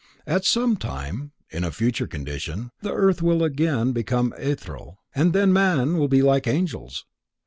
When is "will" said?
3.21-3.43, 5.99-6.07